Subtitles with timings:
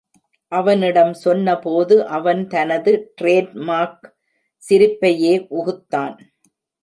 [0.51, 4.07] அவனிடம் சொன்ன போது, அவன் தனது டிரேட் மார்க்
[4.63, 6.15] சிரிப்பையே உகுத்தான்.